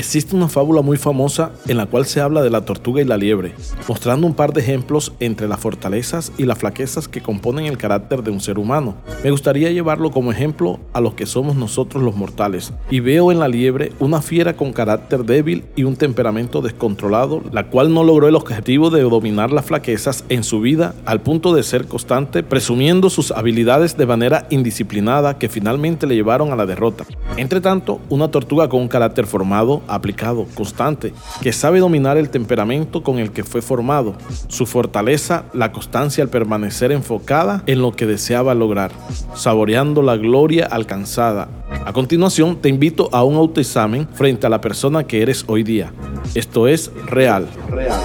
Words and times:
Existe 0.00 0.34
una 0.34 0.48
fábula 0.48 0.80
muy 0.80 0.96
famosa 0.96 1.50
en 1.68 1.76
la 1.76 1.84
cual 1.84 2.06
se 2.06 2.22
habla 2.22 2.40
de 2.40 2.48
la 2.48 2.64
tortuga 2.64 3.02
y 3.02 3.04
la 3.04 3.18
liebre, 3.18 3.52
mostrando 3.86 4.26
un 4.26 4.32
par 4.32 4.54
de 4.54 4.62
ejemplos 4.62 5.12
entre 5.20 5.46
las 5.46 5.60
fortalezas 5.60 6.32
y 6.38 6.44
las 6.44 6.56
flaquezas 6.56 7.06
que 7.06 7.20
componen 7.20 7.66
el 7.66 7.76
carácter 7.76 8.22
de 8.22 8.30
un 8.30 8.40
ser 8.40 8.58
humano. 8.58 8.94
Me 9.22 9.30
gustaría 9.30 9.70
llevarlo 9.70 10.10
como 10.10 10.32
ejemplo 10.32 10.80
a 10.94 11.02
los 11.02 11.12
que 11.12 11.26
somos 11.26 11.54
nosotros 11.54 12.02
los 12.02 12.16
mortales, 12.16 12.72
y 12.88 13.00
veo 13.00 13.30
en 13.30 13.40
la 13.40 13.48
liebre 13.48 13.92
una 14.00 14.22
fiera 14.22 14.56
con 14.56 14.72
carácter 14.72 15.26
débil 15.26 15.66
y 15.76 15.84
un 15.84 15.96
temperamento 15.96 16.62
descontrolado, 16.62 17.42
la 17.52 17.66
cual 17.66 17.92
no 17.92 18.02
logró 18.02 18.26
el 18.26 18.36
objetivo 18.36 18.88
de 18.88 19.02
dominar 19.02 19.52
las 19.52 19.66
flaquezas 19.66 20.24
en 20.30 20.44
su 20.44 20.62
vida 20.62 20.94
al 21.04 21.20
punto 21.20 21.54
de 21.54 21.62
ser 21.62 21.86
constante, 21.86 22.42
presumiendo 22.42 23.10
sus 23.10 23.32
habilidades 23.32 23.98
de 23.98 24.06
manera 24.06 24.46
indisciplinada 24.48 25.36
que 25.36 25.50
finalmente 25.50 26.06
le 26.06 26.14
llevaron 26.14 26.52
a 26.52 26.56
la 26.56 26.64
derrota. 26.64 27.04
Entre 27.36 27.60
tanto, 27.60 28.00
una 28.08 28.30
tortuga 28.30 28.70
con 28.70 28.80
un 28.80 28.88
carácter 28.88 29.26
formado, 29.26 29.82
aplicado, 29.94 30.46
constante, 30.54 31.12
que 31.42 31.52
sabe 31.52 31.80
dominar 31.80 32.16
el 32.16 32.30
temperamento 32.30 33.02
con 33.02 33.18
el 33.18 33.32
que 33.32 33.44
fue 33.44 33.62
formado, 33.62 34.14
su 34.48 34.66
fortaleza, 34.66 35.44
la 35.52 35.72
constancia 35.72 36.24
al 36.24 36.30
permanecer 36.30 36.92
enfocada 36.92 37.62
en 37.66 37.82
lo 37.82 37.92
que 37.92 38.06
deseaba 38.06 38.54
lograr, 38.54 38.92
saboreando 39.34 40.02
la 40.02 40.16
gloria 40.16 40.66
alcanzada. 40.66 41.48
A 41.84 41.92
continuación, 41.92 42.56
te 42.56 42.68
invito 42.68 43.08
a 43.12 43.24
un 43.24 43.36
autoexamen 43.36 44.08
frente 44.12 44.46
a 44.46 44.50
la 44.50 44.60
persona 44.60 45.04
que 45.04 45.22
eres 45.22 45.44
hoy 45.46 45.62
día. 45.62 45.92
Esto 46.34 46.68
es 46.68 46.90
real. 47.06 47.48
real, 47.68 48.00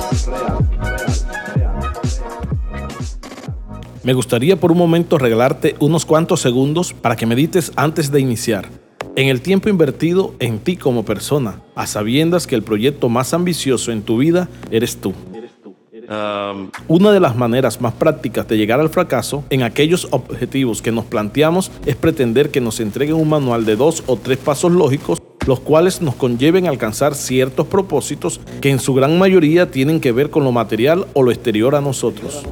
Me 4.06 4.14
gustaría 4.14 4.56
por 4.56 4.72
un 4.72 4.78
momento 4.78 5.18
regalarte 5.18 5.76
unos 5.80 6.06
cuantos 6.06 6.40
segundos 6.40 6.94
para 6.94 7.16
que 7.16 7.26
medites 7.26 7.72
antes 7.76 8.12
de 8.12 8.20
iniciar 8.20 8.85
en 9.16 9.30
el 9.30 9.42
tiempo 9.42 9.70
invertido 9.70 10.34
en 10.40 10.60
ti 10.60 10.76
como 10.76 11.06
persona, 11.06 11.62
a 11.76 11.88
sabiendas 11.88 12.48
que 12.48 12.56
el 12.56 12.64
proyecto 12.64 13.10
más 13.10 13.34
ambicioso 13.34 13.92
en 13.92 14.02
tu 14.02 14.18
vida 14.18 14.50
eres 14.72 14.98
tú. 14.98 15.14
Um, 16.08 16.70
Una 16.88 17.12
de 17.12 17.20
las 17.20 17.36
maneras 17.36 17.82
más 17.82 17.94
prácticas 17.94 18.48
de 18.48 18.58
llegar 18.58 18.80
al 18.80 18.90
fracaso 18.90 19.44
en 19.50 19.64
aquellos 19.64 20.08
objetivos 20.12 20.82
que 20.82 20.92
nos 20.92 21.06
planteamos 21.06 21.72
es 21.86 21.96
pretender 21.96 22.52
que 22.52 22.62
nos 22.62 22.80
entreguen 22.80 23.16
un 23.16 23.30
manual 23.30 23.66
de 23.66 23.76
dos 23.76 24.04
o 24.06 24.16
tres 24.16 24.38
pasos 24.38 24.72
lógicos 24.72 25.20
los 25.48 25.60
cuales 25.60 26.02
nos 26.02 26.16
conlleven 26.16 26.66
a 26.66 26.70
alcanzar 26.70 27.14
ciertos 27.16 27.68
propósitos 27.68 28.42
que 28.62 28.72
en 28.72 28.80
su 28.80 28.94
gran 28.94 29.18
mayoría 29.20 29.70
tienen 29.70 30.00
que 30.00 30.12
ver 30.12 30.30
con 30.30 30.44
lo 30.44 30.52
material 30.52 31.06
o 31.14 31.24
lo 31.24 31.32
exterior 31.32 31.76
a 31.76 31.82
nosotros. 31.82 32.44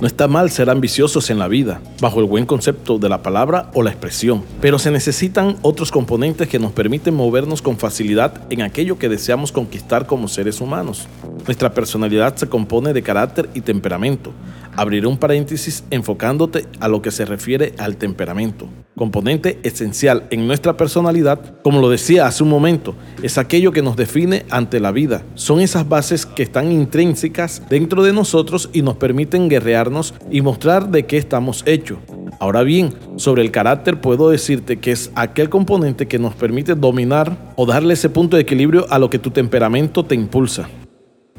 No 0.00 0.06
está 0.06 0.28
mal 0.28 0.50
ser 0.50 0.70
ambiciosos 0.70 1.28
en 1.28 1.38
la 1.38 1.46
vida, 1.46 1.82
bajo 2.00 2.20
el 2.20 2.24
buen 2.24 2.46
concepto 2.46 2.98
de 2.98 3.10
la 3.10 3.22
palabra 3.22 3.70
o 3.74 3.82
la 3.82 3.90
expresión, 3.90 4.42
pero 4.62 4.78
se 4.78 4.90
necesitan 4.90 5.58
otros 5.60 5.90
componentes 5.90 6.48
que 6.48 6.58
nos 6.58 6.72
permiten 6.72 7.14
movernos 7.14 7.60
con 7.60 7.76
facilidad 7.76 8.32
en 8.48 8.62
aquello 8.62 8.98
que 8.98 9.10
deseamos 9.10 9.52
conquistar 9.52 10.06
como 10.06 10.26
seres 10.26 10.62
humanos. 10.62 11.06
Nuestra 11.44 11.74
personalidad 11.74 12.34
se 12.36 12.48
compone 12.48 12.94
de 12.94 13.02
carácter 13.02 13.50
y 13.52 13.60
temperamento. 13.60 14.32
Abriré 14.80 15.06
un 15.06 15.18
paréntesis 15.18 15.84
enfocándote 15.90 16.64
a 16.80 16.88
lo 16.88 17.02
que 17.02 17.10
se 17.10 17.26
refiere 17.26 17.74
al 17.76 17.98
temperamento 17.98 18.66
componente 19.00 19.58
esencial 19.62 20.26
en 20.30 20.46
nuestra 20.46 20.76
personalidad, 20.76 21.54
como 21.62 21.80
lo 21.80 21.88
decía 21.88 22.26
hace 22.26 22.42
un 22.42 22.50
momento, 22.50 22.94
es 23.22 23.38
aquello 23.38 23.72
que 23.72 23.80
nos 23.80 23.96
define 23.96 24.44
ante 24.50 24.78
la 24.78 24.92
vida. 24.92 25.22
Son 25.36 25.62
esas 25.62 25.88
bases 25.88 26.26
que 26.26 26.42
están 26.42 26.70
intrínsecas 26.70 27.62
dentro 27.70 28.02
de 28.02 28.12
nosotros 28.12 28.68
y 28.74 28.82
nos 28.82 28.96
permiten 28.96 29.48
guerrearnos 29.48 30.12
y 30.30 30.42
mostrar 30.42 30.90
de 30.90 31.06
qué 31.06 31.16
estamos 31.16 31.62
hechos. 31.66 31.98
Ahora 32.40 32.62
bien, 32.62 32.94
sobre 33.16 33.40
el 33.40 33.50
carácter 33.50 34.02
puedo 34.02 34.28
decirte 34.28 34.78
que 34.78 34.92
es 34.92 35.10
aquel 35.14 35.48
componente 35.48 36.06
que 36.06 36.18
nos 36.18 36.34
permite 36.34 36.74
dominar 36.74 37.54
o 37.56 37.64
darle 37.64 37.94
ese 37.94 38.10
punto 38.10 38.36
de 38.36 38.42
equilibrio 38.42 38.86
a 38.90 38.98
lo 38.98 39.08
que 39.08 39.18
tu 39.18 39.30
temperamento 39.30 40.04
te 40.04 40.14
impulsa 40.14 40.68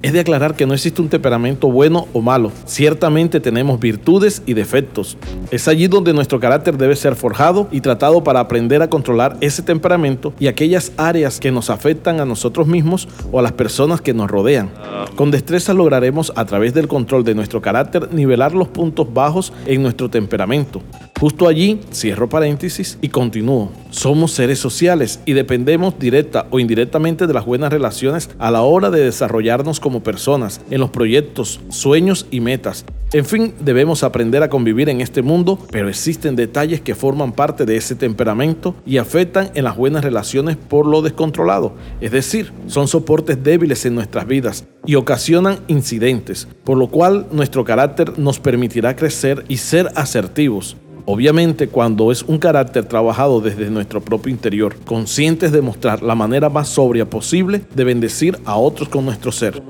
es 0.01 0.13
de 0.13 0.19
aclarar 0.19 0.55
que 0.55 0.65
no 0.65 0.73
existe 0.73 1.01
un 1.01 1.09
temperamento 1.09 1.71
bueno 1.71 2.07
o 2.13 2.21
malo. 2.21 2.51
Ciertamente 2.65 3.39
tenemos 3.39 3.79
virtudes 3.79 4.41
y 4.45 4.53
defectos. 4.53 5.17
Es 5.51 5.67
allí 5.67 5.87
donde 5.87 6.13
nuestro 6.13 6.39
carácter 6.39 6.77
debe 6.77 6.95
ser 6.95 7.15
forjado 7.15 7.67
y 7.71 7.81
tratado 7.81 8.23
para 8.23 8.39
aprender 8.39 8.81
a 8.81 8.89
controlar 8.89 9.37
ese 9.41 9.61
temperamento 9.61 10.33
y 10.39 10.47
aquellas 10.47 10.91
áreas 10.97 11.39
que 11.39 11.51
nos 11.51 11.69
afectan 11.69 12.19
a 12.19 12.25
nosotros 12.25 12.67
mismos 12.67 13.07
o 13.31 13.39
a 13.39 13.41
las 13.41 13.51
personas 13.53 14.01
que 14.01 14.13
nos 14.13 14.29
rodean. 14.29 14.71
Con 15.15 15.31
destreza 15.31 15.73
lograremos 15.73 16.31
a 16.35 16.45
través 16.45 16.73
del 16.73 16.87
control 16.87 17.23
de 17.23 17.35
nuestro 17.35 17.61
carácter 17.61 18.13
nivelar 18.13 18.53
los 18.53 18.67
puntos 18.67 19.13
bajos 19.13 19.53
en 19.65 19.81
nuestro 19.83 20.09
temperamento. 20.09 20.81
Justo 21.21 21.47
allí 21.47 21.79
cierro 21.93 22.29
paréntesis 22.29 22.97
y 22.99 23.09
continúo. 23.09 23.71
Somos 23.91 24.31
seres 24.31 24.57
sociales 24.57 25.19
y 25.23 25.33
dependemos 25.33 25.99
directa 25.99 26.47
o 26.49 26.59
indirectamente 26.59 27.27
de 27.27 27.33
las 27.35 27.45
buenas 27.45 27.71
relaciones 27.71 28.31
a 28.39 28.49
la 28.49 28.63
hora 28.63 28.89
de 28.89 29.03
desarrollarnos 29.03 29.79
como 29.79 30.01
personas, 30.01 30.61
en 30.71 30.79
los 30.79 30.89
proyectos, 30.89 31.59
sueños 31.69 32.25
y 32.31 32.39
metas. 32.39 32.85
En 33.13 33.25
fin, 33.25 33.53
debemos 33.59 34.03
aprender 34.03 34.41
a 34.41 34.49
convivir 34.49 34.89
en 34.89 34.99
este 34.99 35.21
mundo, 35.21 35.59
pero 35.69 35.89
existen 35.89 36.35
detalles 36.35 36.81
que 36.81 36.95
forman 36.95 37.33
parte 37.33 37.65
de 37.65 37.75
ese 37.75 37.93
temperamento 37.93 38.73
y 38.83 38.97
afectan 38.97 39.51
en 39.53 39.65
las 39.65 39.77
buenas 39.77 40.03
relaciones 40.03 40.55
por 40.55 40.87
lo 40.87 41.03
descontrolado. 41.03 41.75
Es 41.99 42.11
decir, 42.11 42.51
son 42.65 42.87
soportes 42.87 43.43
débiles 43.43 43.85
en 43.85 43.93
nuestras 43.93 44.25
vidas 44.25 44.65
y 44.87 44.95
ocasionan 44.95 45.59
incidentes, 45.67 46.47
por 46.63 46.77
lo 46.77 46.87
cual 46.87 47.27
nuestro 47.31 47.63
carácter 47.63 48.17
nos 48.17 48.39
permitirá 48.39 48.95
crecer 48.95 49.45
y 49.47 49.57
ser 49.57 49.91
asertivos. 49.95 50.77
Obviamente 51.05 51.67
cuando 51.67 52.11
es 52.11 52.23
un 52.23 52.37
carácter 52.37 52.85
trabajado 52.85 53.41
desde 53.41 53.69
nuestro 53.69 54.01
propio 54.01 54.31
interior, 54.31 54.75
conscientes 54.85 55.51
de 55.51 55.61
mostrar 55.61 56.03
la 56.03 56.15
manera 56.15 56.49
más 56.49 56.69
sobria 56.69 57.09
posible 57.09 57.61
de 57.73 57.83
bendecir 57.83 58.37
a 58.45 58.55
otros 58.55 58.89
con 58.89 59.05
nuestro 59.05 59.31
ser. 59.31 59.61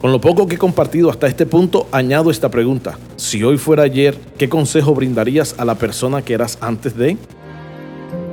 Con 0.00 0.12
lo 0.12 0.20
poco 0.20 0.46
que 0.46 0.56
he 0.56 0.58
compartido 0.58 1.10
hasta 1.10 1.26
este 1.26 1.46
punto, 1.46 1.86
añado 1.90 2.30
esta 2.30 2.50
pregunta. 2.50 2.98
Si 3.16 3.42
hoy 3.42 3.58
fuera 3.58 3.84
ayer, 3.84 4.16
¿qué 4.38 4.48
consejo 4.48 4.94
brindarías 4.94 5.54
a 5.58 5.64
la 5.64 5.76
persona 5.76 6.22
que 6.22 6.34
eras 6.34 6.58
antes 6.60 6.96
de? 6.96 7.16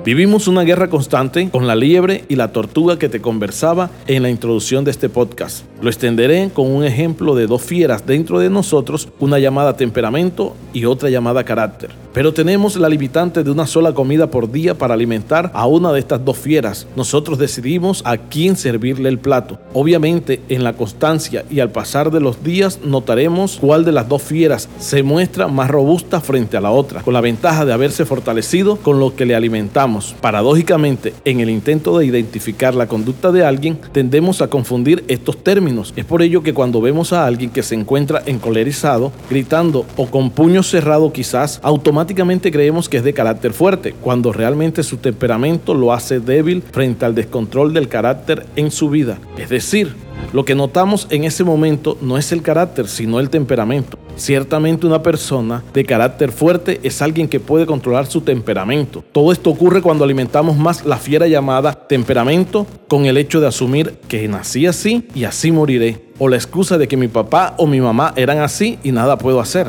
Vivimos 0.04 0.50
una 0.50 0.64
guerra 0.64 0.90
constante 0.90 1.50
con 1.50 1.66
la 1.66 1.76
liebre 1.76 2.26
y 2.28 2.36
la 2.36 2.52
tortuga 2.52 3.00
que 3.00 3.08
te 3.08 3.22
conversaba 3.22 3.90
en 4.06 4.22
la 4.22 4.30
introducción 4.30 4.84
de 4.84 4.92
este 4.92 5.08
podcast. 5.08 5.64
Lo 5.84 5.90
extenderé 5.90 6.50
con 6.54 6.72
un 6.72 6.86
ejemplo 6.86 7.36
de 7.36 7.46
dos 7.46 7.62
fieras 7.62 8.06
dentro 8.06 8.40
de 8.40 8.50
nosotros, 8.50 9.10
una 9.20 9.38
llamada 9.38 9.76
temperamento 9.76 10.56
y 10.72 10.86
otra 10.86 11.10
llamada 11.10 11.44
carácter. 11.44 11.90
Pero 12.14 12.32
tenemos 12.32 12.78
la 12.78 12.88
limitante 12.88 13.44
de 13.44 13.52
una 13.52 13.68
sola 13.68 13.92
comida 13.92 14.28
por 14.28 14.50
día 14.50 14.78
para 14.78 14.94
alimentar 14.94 15.52
a 15.54 15.66
una 15.68 15.92
de 15.92 16.00
estas 16.00 16.24
dos 16.24 16.38
fieras. 16.38 16.88
Nosotros 16.96 17.38
decidimos 17.38 18.02
a 18.06 18.18
quién 18.18 18.56
servirle 18.56 19.10
el 19.10 19.20
plato. 19.20 19.60
Obviamente, 19.74 20.40
en 20.48 20.64
la 20.64 20.74
constancia 20.74 21.44
y 21.50 21.60
al 21.60 21.72
pasar 21.72 22.12
de 22.12 22.22
los 22.22 22.44
días 22.44 22.80
notaremos 22.86 23.58
cuál 23.60 23.84
de 23.84 23.92
las 23.92 24.08
dos 24.08 24.22
fieras 24.22 24.70
se 24.80 25.04
muestra 25.04 25.50
más 25.50 25.70
robusta 25.70 26.22
frente 26.22 26.56
a 26.56 26.62
la 26.62 26.72
otra, 26.72 27.02
con 27.02 27.14
la 27.16 27.20
ventaja 27.20 27.66
de 27.66 27.74
haberse 27.74 28.06
fortalecido 28.06 28.78
con 28.78 29.02
lo 29.02 29.16
que 29.16 29.26
le 29.26 29.36
alimentamos. 29.36 30.16
Paradójicamente, 30.22 31.14
en 31.26 31.42
el 31.42 31.50
intento 31.50 31.98
de 31.98 32.06
identificar 32.06 32.74
la 32.74 32.88
conducta 32.88 33.34
de 33.34 33.44
alguien, 33.44 33.80
tendemos 33.92 34.42
a 34.42 34.48
confundir 34.48 35.04
estos 35.10 35.44
términos. 35.44 35.73
Es 35.96 36.06
por 36.06 36.22
ello 36.22 36.44
que 36.44 36.54
cuando 36.54 36.82
vemos 36.82 37.14
a 37.14 37.26
alguien 37.26 37.50
que 37.50 37.64
se 37.64 37.76
encuentra 37.76 38.22
encolerizado, 38.26 39.12
gritando 39.30 39.86
o 39.98 40.08
con 40.08 40.30
puño 40.30 40.62
cerrado 40.62 41.12
quizás, 41.12 41.60
automáticamente 41.64 42.52
creemos 42.52 42.88
que 42.88 42.98
es 42.98 43.04
de 43.04 43.14
carácter 43.14 43.54
fuerte, 43.54 43.94
cuando 43.94 44.32
realmente 44.32 44.84
su 44.84 44.98
temperamento 44.98 45.74
lo 45.74 45.94
hace 45.94 46.20
débil 46.20 46.62
frente 46.72 47.06
al 47.06 47.16
descontrol 47.16 47.74
del 47.74 47.88
carácter 47.88 48.46
en 48.56 48.70
su 48.72 48.90
vida. 48.90 49.18
Es 49.38 49.50
decir, 49.50 49.96
lo 50.32 50.46
que 50.46 50.56
notamos 50.56 51.08
en 51.10 51.24
ese 51.24 51.44
momento 51.44 51.98
no 52.02 52.18
es 52.18 52.32
el 52.32 52.42
carácter, 52.42 52.88
sino 52.88 53.20
el 53.20 53.30
temperamento. 53.30 53.98
Ciertamente 54.24 54.88
una 54.88 55.04
persona 55.04 55.66
de 55.74 55.84
carácter 55.84 56.32
fuerte 56.32 56.80
es 56.82 57.02
alguien 57.02 57.28
que 57.28 57.42
puede 57.42 57.66
controlar 57.66 58.06
su 58.06 58.22
temperamento. 58.22 59.04
Todo 59.12 59.34
esto 59.34 59.50
ocurre 59.50 59.82
cuando 59.82 60.06
alimentamos 60.06 60.56
más 60.56 60.86
la 60.86 60.96
fiera 60.96 61.28
llamada 61.28 61.74
temperamento 61.74 62.66
con 62.88 63.06
el 63.06 63.18
hecho 63.18 63.42
de 63.42 63.48
asumir 63.48 64.00
que 64.08 64.26
nací 64.30 64.66
así 64.66 65.10
y 65.14 65.26
así 65.26 65.52
moriré. 65.52 66.06
O 66.20 66.30
la 66.30 66.38
excusa 66.38 66.78
de 66.78 66.88
que 66.88 66.96
mi 66.96 67.10
papá 67.10 67.54
o 67.58 67.68
mi 67.68 67.82
mamá 67.82 68.14
eran 68.16 68.38
así 68.38 68.80
y 68.82 68.94
nada 68.94 69.18
puedo 69.18 69.42
hacer. 69.42 69.68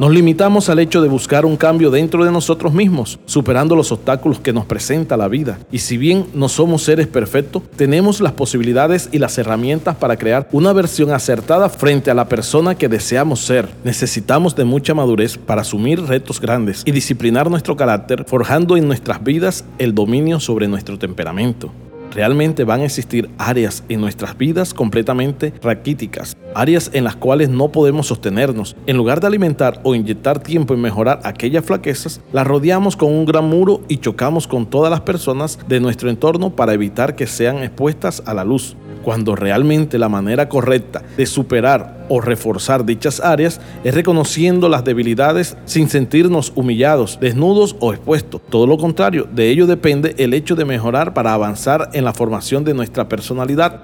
Nos 0.00 0.12
limitamos 0.12 0.70
al 0.70 0.78
hecho 0.78 1.02
de 1.02 1.10
buscar 1.10 1.44
un 1.44 1.58
cambio 1.58 1.90
dentro 1.90 2.24
de 2.24 2.32
nosotros 2.32 2.72
mismos, 2.72 3.18
superando 3.26 3.76
los 3.76 3.92
obstáculos 3.92 4.40
que 4.40 4.50
nos 4.50 4.64
presenta 4.64 5.14
la 5.18 5.28
vida. 5.28 5.58
Y 5.70 5.80
si 5.80 5.98
bien 5.98 6.24
no 6.32 6.48
somos 6.48 6.84
seres 6.84 7.06
perfectos, 7.06 7.64
tenemos 7.76 8.22
las 8.22 8.32
posibilidades 8.32 9.10
y 9.12 9.18
las 9.18 9.36
herramientas 9.36 9.96
para 9.96 10.16
crear 10.16 10.48
una 10.52 10.72
versión 10.72 11.12
acertada 11.12 11.68
frente 11.68 12.10
a 12.10 12.14
la 12.14 12.30
persona 12.30 12.76
que 12.76 12.88
deseamos 12.88 13.40
ser. 13.40 13.68
Necesitamos 13.84 14.56
de 14.56 14.64
mucha 14.64 14.94
madurez 14.94 15.36
para 15.36 15.60
asumir 15.60 16.00
retos 16.00 16.40
grandes 16.40 16.82
y 16.86 16.92
disciplinar 16.92 17.50
nuestro 17.50 17.76
carácter, 17.76 18.24
forjando 18.26 18.78
en 18.78 18.86
nuestras 18.86 19.22
vidas 19.22 19.66
el 19.76 19.94
dominio 19.94 20.40
sobre 20.40 20.66
nuestro 20.66 20.98
temperamento. 20.98 21.70
Realmente 22.10 22.64
van 22.64 22.80
a 22.80 22.84
existir 22.84 23.30
áreas 23.38 23.84
en 23.88 24.00
nuestras 24.00 24.36
vidas 24.36 24.74
completamente 24.74 25.52
raquíticas, 25.62 26.36
áreas 26.54 26.90
en 26.92 27.04
las 27.04 27.16
cuales 27.16 27.48
no 27.48 27.72
podemos 27.72 28.06
sostenernos. 28.08 28.76
En 28.86 28.96
lugar 28.96 29.20
de 29.20 29.26
alimentar 29.26 29.80
o 29.82 29.94
inyectar 29.94 30.40
tiempo 30.40 30.74
en 30.74 30.80
mejorar 30.80 31.20
aquellas 31.24 31.64
flaquezas, 31.64 32.20
las 32.32 32.46
rodeamos 32.46 32.96
con 32.96 33.12
un 33.12 33.24
gran 33.24 33.44
muro 33.44 33.82
y 33.88 33.98
chocamos 33.98 34.46
con 34.46 34.66
todas 34.66 34.90
las 34.90 35.00
personas 35.00 35.58
de 35.68 35.80
nuestro 35.80 36.10
entorno 36.10 36.50
para 36.50 36.74
evitar 36.74 37.16
que 37.16 37.26
sean 37.26 37.58
expuestas 37.58 38.22
a 38.26 38.34
la 38.34 38.44
luz 38.44 38.76
cuando 39.02 39.36
realmente 39.36 39.98
la 39.98 40.08
manera 40.08 40.48
correcta 40.48 41.02
de 41.16 41.26
superar 41.26 42.06
o 42.08 42.20
reforzar 42.20 42.84
dichas 42.84 43.20
áreas 43.20 43.60
es 43.84 43.94
reconociendo 43.94 44.68
las 44.68 44.84
debilidades 44.84 45.56
sin 45.64 45.88
sentirnos 45.88 46.52
humillados, 46.54 47.18
desnudos 47.20 47.76
o 47.80 47.92
expuestos. 47.92 48.40
Todo 48.50 48.66
lo 48.66 48.76
contrario, 48.78 49.28
de 49.32 49.50
ello 49.50 49.66
depende 49.66 50.14
el 50.18 50.34
hecho 50.34 50.56
de 50.56 50.64
mejorar 50.64 51.14
para 51.14 51.34
avanzar 51.34 51.90
en 51.92 52.04
la 52.04 52.12
formación 52.12 52.64
de 52.64 52.74
nuestra 52.74 53.08
personalidad. 53.08 53.82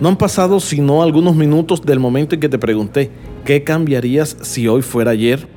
No 0.00 0.08
han 0.08 0.16
pasado 0.16 0.60
sino 0.60 1.02
algunos 1.02 1.34
minutos 1.34 1.82
del 1.82 1.98
momento 2.00 2.34
en 2.34 2.40
que 2.40 2.48
te 2.48 2.58
pregunté, 2.58 3.10
¿qué 3.44 3.64
cambiarías 3.64 4.36
si 4.42 4.68
hoy 4.68 4.82
fuera 4.82 5.12
ayer? 5.12 5.48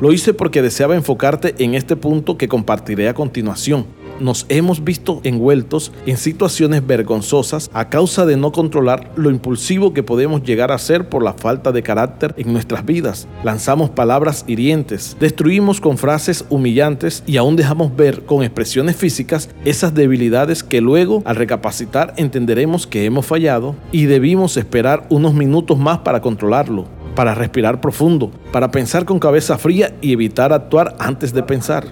Lo 0.00 0.12
hice 0.12 0.34
porque 0.34 0.60
deseaba 0.60 0.96
enfocarte 0.96 1.54
en 1.58 1.74
este 1.74 1.96
punto 1.96 2.36
que 2.36 2.48
compartiré 2.48 3.08
a 3.08 3.14
continuación 3.14 3.86
nos 4.20 4.46
hemos 4.48 4.84
visto 4.84 5.20
envueltos 5.24 5.92
en 6.06 6.16
situaciones 6.16 6.86
vergonzosas 6.86 7.70
a 7.72 7.88
causa 7.88 8.26
de 8.26 8.36
no 8.36 8.52
controlar 8.52 9.12
lo 9.16 9.30
impulsivo 9.30 9.92
que 9.92 10.02
podemos 10.02 10.42
llegar 10.42 10.72
a 10.72 10.78
ser 10.78 11.08
por 11.08 11.22
la 11.22 11.34
falta 11.34 11.72
de 11.72 11.82
carácter 11.82 12.34
en 12.36 12.52
nuestras 12.52 12.84
vidas. 12.84 13.26
Lanzamos 13.42 13.90
palabras 13.90 14.44
hirientes, 14.46 15.16
destruimos 15.20 15.80
con 15.80 15.98
frases 15.98 16.44
humillantes 16.48 17.22
y 17.26 17.36
aún 17.36 17.56
dejamos 17.56 17.94
ver 17.96 18.24
con 18.24 18.42
expresiones 18.42 18.96
físicas 18.96 19.48
esas 19.64 19.94
debilidades 19.94 20.62
que 20.62 20.80
luego 20.80 21.22
al 21.24 21.36
recapacitar 21.36 22.14
entenderemos 22.16 22.86
que 22.86 23.04
hemos 23.04 23.26
fallado 23.26 23.76
y 23.92 24.06
debimos 24.06 24.56
esperar 24.56 25.06
unos 25.10 25.34
minutos 25.34 25.78
más 25.78 25.98
para 25.98 26.20
controlarlo 26.20 26.86
para 27.14 27.34
respirar 27.34 27.80
profundo, 27.80 28.32
para 28.52 28.70
pensar 28.70 29.04
con 29.04 29.20
cabeza 29.20 29.56
fría 29.56 29.94
y 30.00 30.12
evitar 30.12 30.52
actuar 30.52 30.96
antes 30.98 31.32
de 31.32 31.44
pensar. 31.44 31.84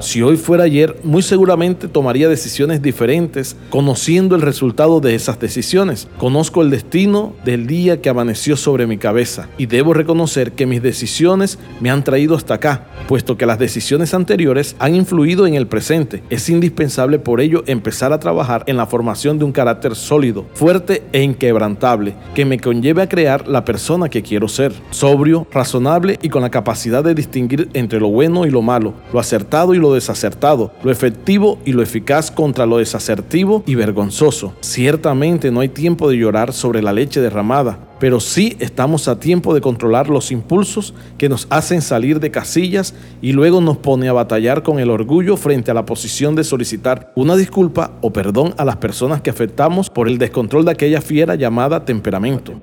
Si 0.00 0.22
hoy 0.22 0.38
fuera 0.38 0.64
ayer, 0.64 0.96
muy 1.04 1.20
seguramente 1.20 1.86
tomaría 1.86 2.26
decisiones 2.26 2.80
diferentes, 2.80 3.54
conociendo 3.68 4.34
el 4.34 4.40
resultado 4.40 4.98
de 5.00 5.14
esas 5.14 5.38
decisiones. 5.38 6.08
Conozco 6.16 6.62
el 6.62 6.70
destino 6.70 7.34
del 7.44 7.66
día 7.66 8.00
que 8.00 8.08
amaneció 8.08 8.56
sobre 8.56 8.86
mi 8.86 8.96
cabeza 8.96 9.50
y 9.58 9.66
debo 9.66 9.92
reconocer 9.92 10.52
que 10.52 10.64
mis 10.64 10.82
decisiones 10.82 11.58
me 11.80 11.90
han 11.90 12.02
traído 12.02 12.34
hasta 12.34 12.54
acá, 12.54 12.86
puesto 13.08 13.36
que 13.36 13.44
las 13.44 13.58
decisiones 13.58 14.14
anteriores 14.14 14.74
han 14.78 14.94
influido 14.94 15.46
en 15.46 15.52
el 15.52 15.66
presente. 15.66 16.22
Es 16.30 16.48
indispensable 16.48 17.18
por 17.18 17.42
ello 17.42 17.62
empezar 17.66 18.14
a 18.14 18.20
trabajar 18.20 18.64
en 18.66 18.78
la 18.78 18.86
formación 18.86 19.38
de 19.38 19.44
un 19.44 19.52
carácter 19.52 19.94
sólido, 19.94 20.46
fuerte 20.54 21.02
e 21.12 21.22
inquebrantable, 21.22 22.14
que 22.34 22.46
me 22.46 22.58
conlleve 22.58 23.02
a 23.02 23.08
crear 23.08 23.46
la 23.46 23.66
persona 23.66 24.08
que 24.08 24.22
quiero 24.22 24.48
ser, 24.48 24.72
sobrio, 24.92 25.46
razonable 25.52 26.18
y 26.22 26.30
con 26.30 26.40
la 26.40 26.50
capacidad 26.50 27.04
de 27.04 27.14
distinguir 27.14 27.68
entre 27.74 28.00
lo 28.00 28.08
bueno 28.08 28.46
y 28.46 28.50
lo 28.50 28.62
malo, 28.62 28.94
lo 29.12 29.20
acertado 29.20 29.74
y 29.74 29.78
lo 29.78 29.89
desacertado, 29.94 30.72
lo 30.82 30.90
efectivo 30.90 31.58
y 31.64 31.72
lo 31.72 31.82
eficaz 31.82 32.30
contra 32.30 32.66
lo 32.66 32.78
desacertivo 32.78 33.62
y 33.66 33.74
vergonzoso. 33.74 34.54
Ciertamente 34.60 35.50
no 35.50 35.60
hay 35.60 35.68
tiempo 35.68 36.08
de 36.08 36.16
llorar 36.16 36.52
sobre 36.52 36.82
la 36.82 36.92
leche 36.92 37.20
derramada, 37.20 37.78
pero 38.00 38.18
sí 38.18 38.56
estamos 38.60 39.08
a 39.08 39.20
tiempo 39.20 39.54
de 39.54 39.60
controlar 39.60 40.08
los 40.08 40.32
impulsos 40.32 40.94
que 41.18 41.28
nos 41.28 41.46
hacen 41.50 41.82
salir 41.82 42.18
de 42.18 42.30
casillas 42.30 42.94
y 43.20 43.32
luego 43.32 43.60
nos 43.60 43.76
pone 43.76 44.08
a 44.08 44.12
batallar 44.12 44.62
con 44.62 44.78
el 44.78 44.90
orgullo 44.90 45.36
frente 45.36 45.70
a 45.70 45.74
la 45.74 45.86
posición 45.86 46.34
de 46.34 46.44
solicitar 46.44 47.12
una 47.14 47.36
disculpa 47.36 47.92
o 48.00 48.12
perdón 48.12 48.54
a 48.56 48.64
las 48.64 48.76
personas 48.76 49.20
que 49.20 49.30
afectamos 49.30 49.90
por 49.90 50.08
el 50.08 50.18
descontrol 50.18 50.64
de 50.64 50.72
aquella 50.72 51.00
fiera 51.00 51.34
llamada 51.34 51.84
temperamento. 51.84 52.54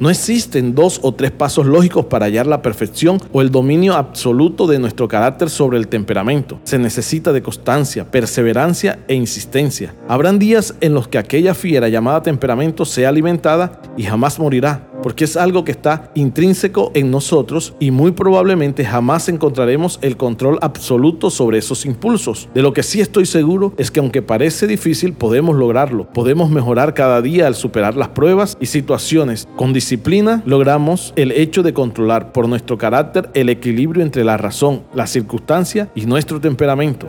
No 0.00 0.10
existen 0.10 0.74
dos 0.74 1.00
o 1.02 1.12
tres 1.12 1.30
pasos 1.30 1.66
lógicos 1.66 2.06
para 2.06 2.26
hallar 2.26 2.46
la 2.46 2.62
perfección 2.62 3.20
o 3.32 3.40
el 3.40 3.50
dominio 3.50 3.94
absoluto 3.94 4.66
de 4.66 4.78
nuestro 4.78 5.08
carácter 5.08 5.50
sobre 5.50 5.78
el 5.78 5.88
temperamento. 5.88 6.60
Se 6.64 6.78
necesita 6.78 7.32
de 7.32 7.42
constancia, 7.42 8.10
perseverancia 8.10 8.98
e 9.08 9.14
insistencia. 9.14 9.94
Habrán 10.08 10.38
días 10.38 10.74
en 10.80 10.94
los 10.94 11.08
que 11.08 11.18
aquella 11.18 11.54
fiera 11.54 11.88
llamada 11.88 12.22
temperamento 12.22 12.84
sea 12.84 13.08
alimentada 13.08 13.80
y 13.96 14.04
jamás 14.04 14.38
morirá 14.38 14.88
porque 15.06 15.22
es 15.22 15.36
algo 15.36 15.62
que 15.62 15.70
está 15.70 16.10
intrínseco 16.16 16.90
en 16.94 17.12
nosotros 17.12 17.74
y 17.78 17.92
muy 17.92 18.10
probablemente 18.10 18.84
jamás 18.84 19.28
encontraremos 19.28 20.00
el 20.02 20.16
control 20.16 20.58
absoluto 20.62 21.30
sobre 21.30 21.58
esos 21.58 21.86
impulsos. 21.86 22.48
De 22.54 22.60
lo 22.60 22.72
que 22.72 22.82
sí 22.82 23.00
estoy 23.00 23.24
seguro 23.24 23.72
es 23.78 23.92
que 23.92 24.00
aunque 24.00 24.20
parece 24.20 24.66
difícil, 24.66 25.12
podemos 25.12 25.54
lograrlo. 25.54 26.08
Podemos 26.12 26.50
mejorar 26.50 26.92
cada 26.92 27.22
día 27.22 27.46
al 27.46 27.54
superar 27.54 27.94
las 27.94 28.08
pruebas 28.08 28.58
y 28.60 28.66
situaciones. 28.66 29.46
Con 29.54 29.72
disciplina 29.72 30.42
logramos 30.44 31.12
el 31.14 31.30
hecho 31.30 31.62
de 31.62 31.72
controlar 31.72 32.32
por 32.32 32.48
nuestro 32.48 32.76
carácter 32.76 33.30
el 33.34 33.48
equilibrio 33.48 34.02
entre 34.02 34.24
la 34.24 34.36
razón, 34.36 34.82
la 34.92 35.06
circunstancia 35.06 35.88
y 35.94 36.04
nuestro 36.06 36.40
temperamento. 36.40 37.06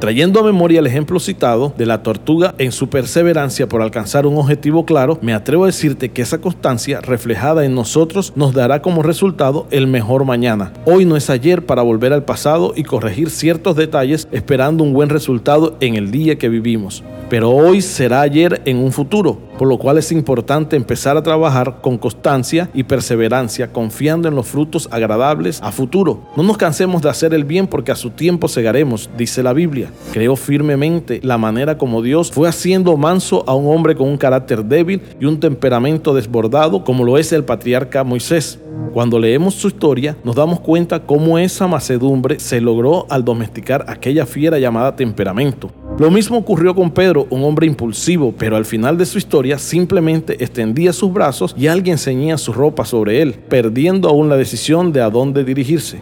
Trayendo 0.00 0.38
a 0.38 0.44
memoria 0.44 0.78
el 0.78 0.86
ejemplo 0.86 1.18
citado 1.18 1.74
de 1.76 1.84
la 1.84 2.04
tortuga 2.04 2.54
en 2.58 2.70
su 2.70 2.88
perseverancia 2.88 3.68
por 3.68 3.82
alcanzar 3.82 4.26
un 4.26 4.36
objetivo 4.36 4.86
claro, 4.86 5.18
me 5.22 5.34
atrevo 5.34 5.64
a 5.64 5.66
decirte 5.66 6.10
que 6.10 6.22
esa 6.22 6.38
constancia 6.38 7.00
reflejada 7.00 7.64
en 7.64 7.74
nosotros 7.74 8.32
nos 8.36 8.54
dará 8.54 8.80
como 8.80 9.02
resultado 9.02 9.66
el 9.72 9.88
mejor 9.88 10.24
mañana. 10.24 10.72
Hoy 10.84 11.04
no 11.04 11.16
es 11.16 11.30
ayer 11.30 11.66
para 11.66 11.82
volver 11.82 12.12
al 12.12 12.24
pasado 12.24 12.74
y 12.76 12.84
corregir 12.84 13.28
ciertos 13.30 13.74
detalles 13.74 14.28
esperando 14.30 14.84
un 14.84 14.92
buen 14.92 15.08
resultado 15.08 15.76
en 15.80 15.96
el 15.96 16.12
día 16.12 16.38
que 16.38 16.48
vivimos 16.48 17.02
pero 17.28 17.50
hoy 17.50 17.82
será 17.82 18.22
ayer 18.22 18.62
en 18.64 18.78
un 18.78 18.92
futuro, 18.92 19.38
por 19.58 19.68
lo 19.68 19.76
cual 19.76 19.98
es 19.98 20.12
importante 20.12 20.76
empezar 20.76 21.16
a 21.16 21.22
trabajar 21.22 21.80
con 21.82 21.98
constancia 21.98 22.70
y 22.72 22.84
perseverancia, 22.84 23.72
confiando 23.72 24.28
en 24.28 24.34
los 24.34 24.46
frutos 24.46 24.88
agradables 24.90 25.60
a 25.62 25.72
futuro. 25.72 26.20
No 26.36 26.42
nos 26.42 26.56
cansemos 26.56 27.02
de 27.02 27.10
hacer 27.10 27.34
el 27.34 27.44
bien 27.44 27.66
porque 27.66 27.92
a 27.92 27.96
su 27.96 28.10
tiempo 28.10 28.48
segaremos, 28.48 29.10
dice 29.18 29.42
la 29.42 29.52
Biblia. 29.52 29.90
Creo 30.12 30.36
firmemente 30.36 31.20
la 31.22 31.36
manera 31.36 31.76
como 31.76 32.00
Dios 32.00 32.30
fue 32.30 32.48
haciendo 32.48 32.96
manso 32.96 33.44
a 33.46 33.54
un 33.54 33.74
hombre 33.74 33.96
con 33.96 34.08
un 34.08 34.16
carácter 34.16 34.64
débil 34.64 35.02
y 35.20 35.26
un 35.26 35.40
temperamento 35.40 36.14
desbordado 36.14 36.84
como 36.84 37.04
lo 37.04 37.18
es 37.18 37.32
el 37.32 37.44
patriarca 37.44 38.04
Moisés. 38.04 38.60
Cuando 38.92 39.18
leemos 39.18 39.54
su 39.54 39.68
historia, 39.68 40.16
nos 40.24 40.36
damos 40.36 40.60
cuenta 40.60 41.00
cómo 41.00 41.38
esa 41.38 41.66
macedumbre 41.66 42.40
se 42.40 42.60
logró 42.60 43.06
al 43.10 43.24
domesticar 43.24 43.84
aquella 43.88 44.24
fiera 44.24 44.58
llamada 44.58 44.96
temperamento. 44.96 45.70
Lo 45.98 46.12
mismo 46.12 46.38
ocurrió 46.38 46.76
con 46.76 46.92
Pedro, 46.92 47.26
un 47.28 47.42
hombre 47.42 47.66
impulsivo, 47.66 48.32
pero 48.38 48.54
al 48.54 48.64
final 48.64 48.96
de 48.96 49.04
su 49.04 49.18
historia 49.18 49.58
simplemente 49.58 50.34
extendía 50.34 50.92
sus 50.92 51.12
brazos 51.12 51.56
y 51.58 51.66
alguien 51.66 51.98
ceñía 51.98 52.38
su 52.38 52.52
ropa 52.52 52.84
sobre 52.84 53.20
él, 53.20 53.34
perdiendo 53.34 54.08
aún 54.08 54.28
la 54.28 54.36
decisión 54.36 54.92
de 54.92 55.00
a 55.00 55.10
dónde 55.10 55.42
dirigirse. 55.42 55.98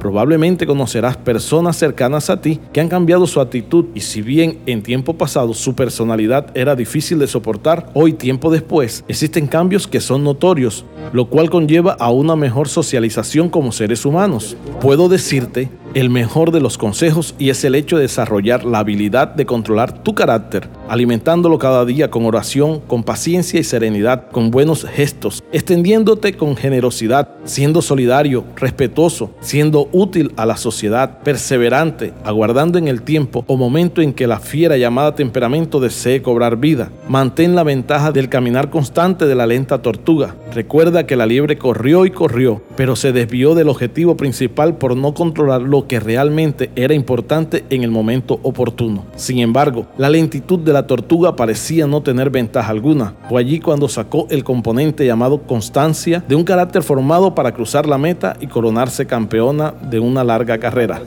Probablemente 0.00 0.66
conocerás 0.66 1.16
personas 1.16 1.76
cercanas 1.76 2.30
a 2.30 2.40
ti 2.40 2.58
que 2.72 2.80
han 2.80 2.88
cambiado 2.88 3.28
su 3.28 3.40
actitud 3.40 3.84
y 3.94 4.00
si 4.00 4.22
bien 4.22 4.58
en 4.66 4.82
tiempo 4.82 5.14
pasado 5.14 5.54
su 5.54 5.76
personalidad 5.76 6.46
era 6.56 6.74
difícil 6.74 7.20
de 7.20 7.28
soportar, 7.28 7.90
hoy 7.94 8.14
tiempo 8.14 8.50
después 8.50 9.04
existen 9.06 9.46
cambios 9.46 9.86
que 9.86 10.00
son 10.00 10.24
notorios, 10.24 10.84
lo 11.12 11.26
cual 11.26 11.48
conlleva 11.48 11.92
a 11.92 12.10
una 12.10 12.34
mejor 12.34 12.66
socialización 12.66 13.48
como 13.48 13.70
seres 13.70 14.04
humanos. 14.04 14.56
Puedo 14.80 15.08
decirte 15.08 15.68
el 15.94 16.10
mejor 16.10 16.52
de 16.52 16.60
los 16.60 16.78
consejos 16.78 17.34
y 17.38 17.50
es 17.50 17.64
el 17.64 17.74
hecho 17.74 17.96
de 17.96 18.02
desarrollar 18.02 18.64
la 18.64 18.78
habilidad 18.78 19.28
de 19.28 19.46
controlar 19.46 20.02
tu 20.02 20.14
carácter, 20.14 20.68
alimentándolo 20.88 21.58
cada 21.58 21.84
día 21.84 22.10
con 22.10 22.24
oración, 22.24 22.80
con 22.80 23.02
paciencia 23.02 23.60
y 23.60 23.64
serenidad, 23.64 24.28
con 24.30 24.50
buenos 24.50 24.84
gestos, 24.84 25.42
extendiéndote 25.52 26.34
con 26.34 26.56
generosidad, 26.56 27.28
siendo 27.44 27.82
solidario, 27.82 28.44
respetuoso, 28.56 29.32
siendo 29.40 29.88
útil 29.92 30.32
a 30.36 30.46
la 30.46 30.56
sociedad, 30.56 31.18
perseverante, 31.22 32.12
aguardando 32.24 32.78
en 32.78 32.88
el 32.88 33.02
tiempo 33.02 33.44
o 33.46 33.56
momento 33.56 34.00
en 34.00 34.12
que 34.12 34.26
la 34.26 34.40
fiera 34.40 34.76
llamada 34.76 35.14
temperamento 35.14 35.80
desee 35.80 36.22
cobrar 36.22 36.56
vida. 36.56 36.90
Mantén 37.08 37.54
la 37.54 37.64
ventaja 37.64 38.12
del 38.12 38.28
caminar 38.28 38.70
constante 38.70 39.26
de 39.26 39.34
la 39.34 39.46
lenta 39.46 39.82
tortuga. 39.82 40.36
Recuerda 40.54 41.06
que 41.06 41.16
la 41.16 41.26
liebre 41.26 41.58
corrió 41.58 42.06
y 42.06 42.10
corrió, 42.10 42.62
pero 42.76 42.96
se 42.96 43.12
desvió 43.12 43.54
del 43.54 43.68
objetivo 43.68 44.16
principal 44.16 44.76
por 44.76 44.96
no 44.96 45.14
controlar 45.14 45.62
que 45.86 46.00
realmente 46.00 46.70
era 46.76 46.94
importante 46.94 47.64
en 47.70 47.82
el 47.82 47.90
momento 47.90 48.40
oportuno. 48.42 49.06
Sin 49.16 49.38
embargo, 49.38 49.86
la 49.98 50.10
lentitud 50.10 50.58
de 50.58 50.72
la 50.72 50.86
tortuga 50.86 51.36
parecía 51.36 51.86
no 51.86 52.02
tener 52.02 52.30
ventaja 52.30 52.70
alguna. 52.70 53.14
Fue 53.28 53.40
allí 53.40 53.60
cuando 53.60 53.88
sacó 53.88 54.26
el 54.30 54.44
componente 54.44 55.06
llamado 55.06 55.42
constancia 55.42 56.24
de 56.26 56.34
un 56.34 56.44
carácter 56.44 56.82
formado 56.82 57.34
para 57.34 57.52
cruzar 57.52 57.86
la 57.86 57.98
meta 57.98 58.36
y 58.40 58.46
coronarse 58.46 59.06
campeona 59.06 59.74
de 59.90 60.00
una 60.00 60.24
larga 60.24 60.58
carrera. 60.58 61.00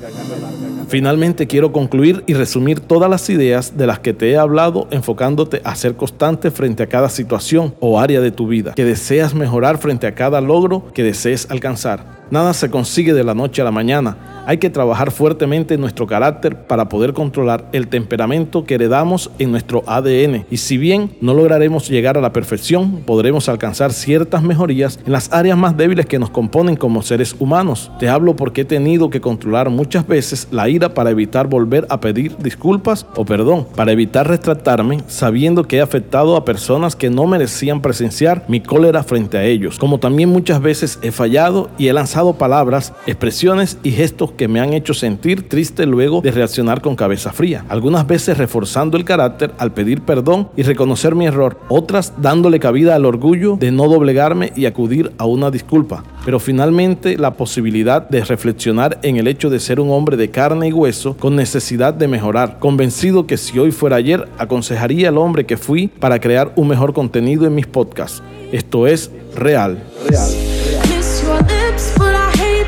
Finalmente 0.88 1.48
quiero 1.48 1.72
concluir 1.72 2.24
y 2.27 2.36
resumir 2.36 2.79
todas 2.79 3.10
las 3.10 3.29
ideas 3.29 3.75
de 3.75 3.88
las 3.88 4.00
que 4.00 4.13
te 4.13 4.32
he 4.32 4.38
hablado 4.38 4.88
enfocándote 4.91 5.62
a 5.63 5.75
ser 5.75 5.96
constante 5.96 6.51
frente 6.51 6.84
a 6.84 6.88
cada 6.88 7.10
situación 7.10 7.74
o 7.79 8.00
área 8.00 8.22
de 8.22 8.32
tu 8.32 8.48
vida, 8.48 8.74
que 8.75 8.86
deseas 8.86 9.34
mejorar 9.34 9.77
frente 9.77 10.05
a 10.08 10.13
cada 10.13 10.41
logro 10.41 10.86
que 10.94 11.03
desees 11.03 11.48
alcanzar. 11.50 12.25
Nada 12.29 12.53
se 12.53 12.70
consigue 12.70 13.13
de 13.13 13.24
la 13.24 13.34
noche 13.34 13.62
a 13.62 13.65
la 13.65 13.72
mañana, 13.72 14.34
Hay 14.47 14.57
que 14.57 14.69
trabajar 14.69 15.11
fuertemente 15.11 15.73
en 15.73 15.81
nuestro 15.81 16.05
carácter 16.05 16.67
para 16.67 16.87
poder 16.87 17.13
controlar 17.13 17.67
el 17.71 17.87
temperamento 17.87 18.63
que 18.63 18.75
heredamos 18.75 19.31
en 19.39 19.51
nuestro 19.51 19.83
ADN. 19.87 20.45
Y 20.51 20.57
si 20.57 20.77
bien 20.77 21.11
no 21.19 21.33
lograremos 21.33 21.89
llegar 21.89 22.15
a 22.15 22.21
la 22.21 22.31
perfección, 22.31 23.01
podremos 23.05 23.49
alcanzar 23.49 23.91
ciertas 23.91 24.43
mejorías 24.43 24.99
en 25.03 25.13
las 25.13 25.33
áreas 25.33 25.57
más 25.57 25.75
débiles 25.75 26.05
que 26.05 26.19
nos 26.19 26.29
componen 26.29 26.75
como 26.75 27.01
seres 27.01 27.35
humanos. 27.39 27.91
Te 27.97 28.07
hablo 28.07 28.35
porque 28.35 28.61
he 28.61 28.65
tenido 28.65 29.09
que 29.09 29.19
controlar 29.19 29.71
muchas 29.71 30.05
veces 30.05 30.47
la 30.51 30.69
ira 30.69 30.93
para 30.93 31.09
evitar 31.09 31.47
volver 31.47 31.87
a 31.89 31.99
pedir 31.99 32.37
disculpas 32.37 33.07
o 33.15 33.25
perdón, 33.25 33.65
para 33.75 33.93
evitar 33.93 34.27
retratarme 34.27 34.99
sabiendo 35.07 35.63
que 35.63 35.77
he 35.77 35.81
afectado 35.81 36.35
a 36.35 36.45
personas 36.45 36.95
que 36.95 37.09
no 37.09 37.25
merecían 37.25 37.81
presenciar 37.81 38.45
mi 38.47 38.59
cólera 38.59 39.03
frente 39.03 39.39
a 39.39 39.43
ellos. 39.43 39.79
Como 39.79 39.99
también 39.99 40.29
muchas 40.29 40.61
veces 40.61 40.99
he 41.01 41.11
fallado 41.11 41.69
y 41.79 41.87
he 41.87 41.93
lanzado 41.93 42.33
palabras, 42.33 42.93
expresiones 43.07 43.79
y 43.81 43.91
gestos 43.91 44.34
que 44.35 44.47
me 44.47 44.59
han 44.59 44.73
hecho 44.73 44.93
sentir 44.93 45.49
triste 45.49 45.85
luego 45.85 46.21
de 46.21 46.31
reaccionar 46.31 46.81
con 46.81 46.95
cabeza 46.95 47.31
fría. 47.31 47.65
Algunas 47.69 48.07
veces 48.07 48.37
reforzando 48.37 48.97
el 48.97 49.05
carácter 49.05 49.53
al 49.57 49.71
pedir 49.71 50.01
perdón 50.01 50.49
y 50.55 50.63
reconocer 50.63 51.15
mi 51.15 51.25
error, 51.25 51.57
otras 51.69 52.13
dándole 52.17 52.59
cabida 52.59 52.95
al 52.95 53.05
orgullo 53.05 53.57
de 53.57 53.71
no 53.71 53.87
doblegarme 53.87 54.51
y 54.55 54.65
acudir 54.65 55.11
a 55.17 55.25
una 55.25 55.51
disculpa. 55.51 56.03
Pero 56.25 56.39
finalmente 56.39 57.17
la 57.17 57.35
posibilidad 57.35 58.07
de 58.09 58.23
reflexionar 58.23 58.99
en 59.03 59.17
el 59.17 59.27
hecho 59.27 59.49
de 59.49 59.59
ser 59.59 59.79
un 59.79 59.91
hombre 59.91 60.17
de 60.17 60.31
carne 60.31 60.69
y 60.69 60.73
hueso 60.73 61.15
con 61.17 61.35
necesidad 61.35 61.93
de 61.93 62.07
mejorar, 62.07 62.59
convencido 62.59 63.27
que 63.27 63.37
si 63.37 63.59
hoy 63.59 63.71
fuera 63.71 63.97
ayer, 63.97 64.27
aconsejaría 64.37 65.09
al 65.09 65.17
hombre 65.17 65.45
que 65.45 65.57
fui 65.57 65.87
para 65.87 66.19
crear 66.19 66.51
un 66.55 66.67
mejor 66.67 66.93
contenido 66.93 67.45
en 67.45 67.55
mis 67.55 67.67
podcasts. 67.67 68.21
Esto 68.51 68.87
es 68.87 69.11
real. 69.35 69.83
real. 70.09 70.29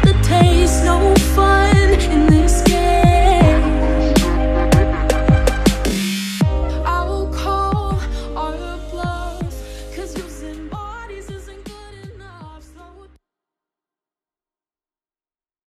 the 0.04 0.14
taste, 0.24 0.84
no 0.84 1.14
fun 1.36 1.94
in 2.12 2.28
this. 2.28 2.67